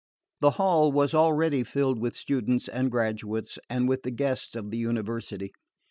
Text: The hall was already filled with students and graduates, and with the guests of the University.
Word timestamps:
The 0.39 0.51
hall 0.57 0.91
was 0.91 1.13
already 1.13 1.63
filled 1.63 1.99
with 1.99 2.15
students 2.17 2.67
and 2.67 2.89
graduates, 2.89 3.59
and 3.69 3.87
with 3.87 4.01
the 4.01 4.09
guests 4.09 4.55
of 4.55 4.71
the 4.71 4.77
University. 4.79 5.51